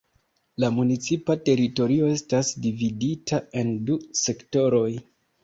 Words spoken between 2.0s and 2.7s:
estas